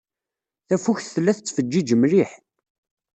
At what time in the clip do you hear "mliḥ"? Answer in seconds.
1.95-2.31